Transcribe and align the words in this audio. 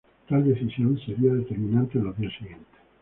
Tal 0.27 0.43
decisión 0.43 0.97
sería 1.05 1.31
determinante 1.35 1.99
en 1.99 2.05
los 2.05 2.17
días 2.17 2.33
siguientes. 2.35 2.79